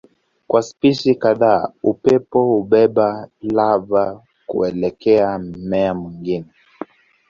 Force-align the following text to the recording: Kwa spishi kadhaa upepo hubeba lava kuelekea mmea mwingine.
Kwa 0.47 0.61
spishi 0.61 1.15
kadhaa 1.15 1.69
upepo 1.83 2.45
hubeba 2.45 3.27
lava 3.41 4.23
kuelekea 4.47 5.39
mmea 5.39 5.93
mwingine. 5.93 6.45